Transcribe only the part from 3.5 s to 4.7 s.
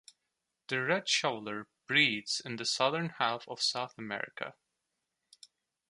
South America.